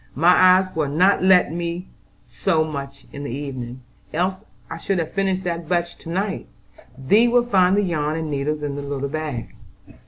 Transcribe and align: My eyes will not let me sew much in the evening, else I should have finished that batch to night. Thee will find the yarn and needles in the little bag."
My 0.15 0.33
eyes 0.35 0.75
will 0.75 0.87
not 0.89 1.21
let 1.21 1.53
me 1.53 1.87
sew 2.25 2.63
much 2.63 3.05
in 3.13 3.23
the 3.23 3.29
evening, 3.29 3.81
else 4.11 4.43
I 4.67 4.77
should 4.79 4.97
have 4.97 5.13
finished 5.13 5.43
that 5.43 5.69
batch 5.69 5.95
to 5.99 6.09
night. 6.09 6.47
Thee 6.97 7.27
will 7.27 7.45
find 7.45 7.77
the 7.77 7.83
yarn 7.83 8.17
and 8.17 8.31
needles 8.31 8.63
in 8.63 8.75
the 8.75 8.81
little 8.81 9.09
bag." 9.09 9.53